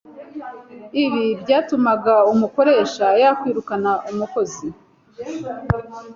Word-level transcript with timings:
ibi 1.03 1.23
byatumaga 1.41 2.15
umukoresha 2.31 3.07
yakwirukana 3.21 3.91
umukozi 4.11 4.67